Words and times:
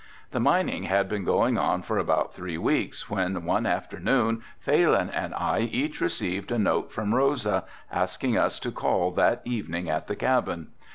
The 0.31 0.39
mining 0.39 0.85
had 0.85 1.07
been 1.07 1.23
going 1.23 1.59
on 1.59 1.83
for 1.83 1.99
about 1.99 2.33
three 2.33 2.57
weeks 2.57 3.07
when 3.07 3.45
one 3.45 3.67
afternoon 3.67 4.41
Phalin 4.65 5.11
and 5.13 5.31
I 5.35 5.59
each 5.59 6.01
received 6.01 6.51
a 6.51 6.57
note 6.57 6.91
from 6.91 7.13
Rosa 7.13 7.65
asking 7.91 8.35
us 8.35 8.59
to 8.61 8.71
call 8.71 9.11
that 9.11 9.43
evening 9.45 9.91
at 9.91 10.07
the 10.07 10.15
cabin. 10.15 10.69